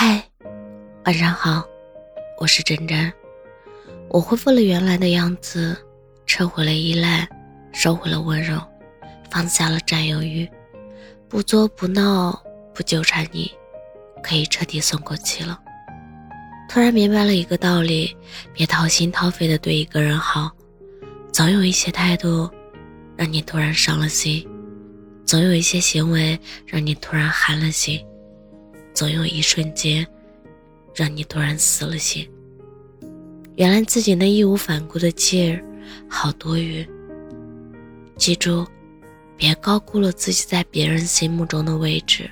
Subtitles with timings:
[0.00, 0.22] 嗨，
[1.06, 1.66] 晚上好，
[2.38, 3.12] 我是真真。
[4.08, 5.76] 我恢复了原来的样子，
[6.24, 7.28] 撤回了依赖，
[7.72, 8.62] 收回了温柔，
[9.28, 10.48] 放下了占有欲，
[11.28, 12.40] 不作不闹，
[12.72, 13.50] 不纠缠你，
[14.22, 15.58] 可以彻底松口气了。
[16.68, 18.16] 突然明白了一个道理：
[18.54, 20.48] 别掏心掏肺的对一个人好，
[21.32, 22.48] 总有一些态度
[23.16, 24.48] 让你突然伤了心，
[25.26, 28.00] 总有一些行为让你突然寒了心。
[28.98, 30.04] 总有一瞬间，
[30.92, 32.28] 让你突然死了心。
[33.54, 35.64] 原来自己那义无反顾的劲儿，
[36.10, 36.84] 好多余。
[38.16, 38.66] 记住，
[39.36, 42.28] 别高估了自己在别人心目中的位置。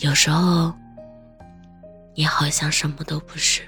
[0.00, 0.72] 有时候，
[2.14, 3.60] 你好像什么都不是。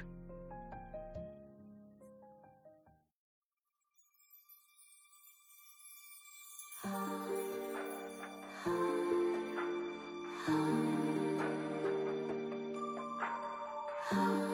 [14.11, 14.49] 啊。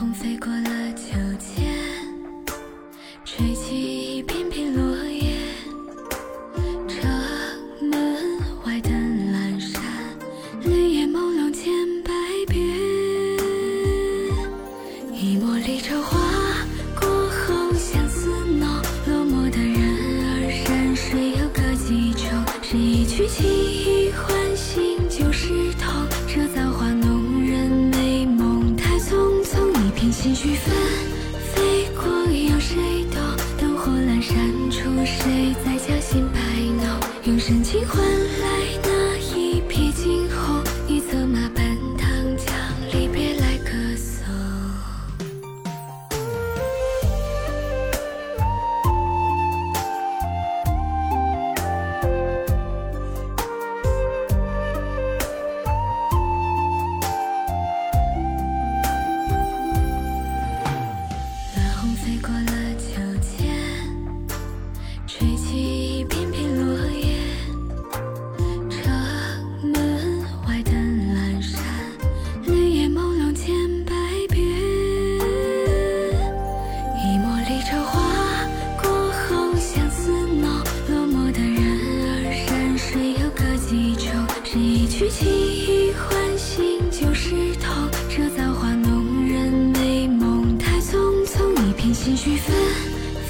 [0.00, 0.79] 红飞过来。
[15.70, 16.18] 一着花
[17.00, 18.68] 过后相思浓，
[19.06, 19.78] 落寞的人
[20.26, 22.26] 儿山水有个几重，
[22.60, 25.48] 是一曲情意唤醒旧时
[25.78, 30.74] 痛，这造化弄人美梦太匆匆，一片心绪纷
[31.54, 33.20] 飞过，有谁懂？
[33.56, 34.36] 灯火阑珊
[34.72, 36.40] 处，谁在将心摆
[36.84, 36.98] 弄？
[37.26, 38.49] 用深情换来。
[62.10, 63.46] 吹过了秋千，
[65.06, 67.14] 吹起一片片落叶。
[68.68, 68.82] 城
[69.62, 71.62] 门外的阑珊，
[72.46, 73.54] 泪眼朦胧千
[73.84, 73.92] 百
[74.28, 74.44] 遍。
[76.96, 78.02] 一抹离愁化
[78.82, 80.50] 过后，相思浓。
[80.88, 81.62] 落寞的人
[82.26, 84.10] 儿，山水又隔几重。
[84.42, 86.69] 是一曲凄欢喜。
[91.92, 92.54] 心绪纷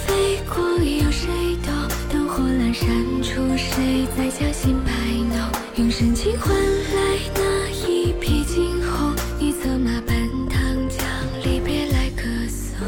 [0.06, 1.28] 飞过，有谁
[1.65, 1.72] 懂？
[2.12, 2.88] 灯火阑珊
[3.22, 4.93] 处，谁在将心摆
[5.34, 5.50] 弄？
[5.76, 11.06] 用深情换来那一瞥惊鸿，你策马奔腾，将
[11.43, 12.87] 离别来歌颂。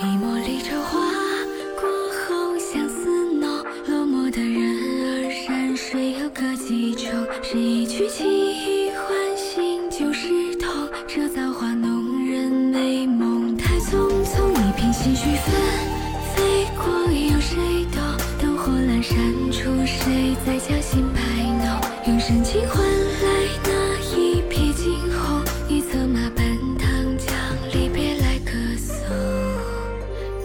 [0.00, 1.00] 一抹离愁花
[1.80, 1.90] 过
[2.22, 7.10] 后，相思浓，落寞的人儿山水有个几重？
[7.42, 8.77] 是一曲记
[22.38, 27.34] 轻轻唤来那一瞥惊鸿你策马奔腾将
[27.72, 29.04] 离别来歌颂。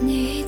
[0.00, 0.44] 你